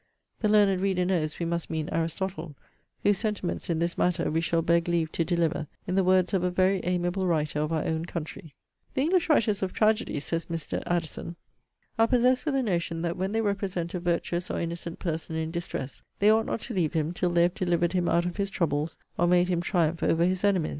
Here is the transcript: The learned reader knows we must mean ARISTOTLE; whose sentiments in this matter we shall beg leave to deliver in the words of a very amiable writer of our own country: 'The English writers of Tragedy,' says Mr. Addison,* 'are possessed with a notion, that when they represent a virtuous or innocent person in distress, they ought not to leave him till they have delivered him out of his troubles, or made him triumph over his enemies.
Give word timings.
The 0.39 0.49
learned 0.49 0.81
reader 0.81 1.05
knows 1.05 1.37
we 1.37 1.45
must 1.45 1.69
mean 1.69 1.87
ARISTOTLE; 1.91 2.55
whose 3.03 3.19
sentiments 3.19 3.69
in 3.69 3.77
this 3.77 3.99
matter 3.99 4.31
we 4.31 4.41
shall 4.41 4.63
beg 4.63 4.87
leave 4.87 5.11
to 5.11 5.23
deliver 5.23 5.67
in 5.85 5.93
the 5.93 6.03
words 6.03 6.33
of 6.33 6.43
a 6.43 6.49
very 6.49 6.81
amiable 6.83 7.27
writer 7.27 7.59
of 7.59 7.71
our 7.71 7.83
own 7.85 8.05
country: 8.05 8.55
'The 8.95 9.01
English 9.01 9.29
writers 9.29 9.61
of 9.61 9.73
Tragedy,' 9.73 10.19
says 10.19 10.47
Mr. 10.47 10.81
Addison,* 10.87 11.35
'are 11.99 12.07
possessed 12.07 12.45
with 12.45 12.55
a 12.55 12.63
notion, 12.63 13.03
that 13.03 13.15
when 13.15 13.31
they 13.31 13.41
represent 13.41 13.93
a 13.93 13.99
virtuous 13.99 14.49
or 14.49 14.59
innocent 14.59 14.97
person 14.97 15.35
in 15.35 15.51
distress, 15.51 16.01
they 16.17 16.31
ought 16.31 16.47
not 16.47 16.61
to 16.61 16.73
leave 16.73 16.93
him 16.93 17.13
till 17.13 17.29
they 17.29 17.43
have 17.43 17.53
delivered 17.53 17.93
him 17.93 18.09
out 18.09 18.25
of 18.25 18.37
his 18.37 18.49
troubles, 18.49 18.97
or 19.19 19.27
made 19.27 19.49
him 19.49 19.61
triumph 19.61 20.01
over 20.01 20.25
his 20.25 20.43
enemies. 20.43 20.69